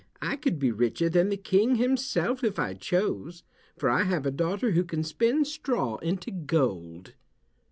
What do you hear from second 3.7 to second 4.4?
for I have a